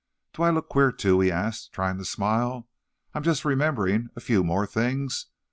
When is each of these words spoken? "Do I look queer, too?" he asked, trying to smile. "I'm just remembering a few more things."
"Do 0.33 0.41
I 0.41 0.49
look 0.49 0.67
queer, 0.67 0.91
too?" 0.91 1.19
he 1.19 1.31
asked, 1.31 1.73
trying 1.73 1.99
to 1.99 2.05
smile. 2.05 2.67
"I'm 3.13 3.21
just 3.21 3.45
remembering 3.45 4.09
a 4.15 4.19
few 4.19 4.43
more 4.43 4.65
things." 4.65 5.27